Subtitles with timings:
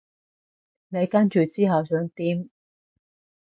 [0.87, 2.49] 你跟住之後想點？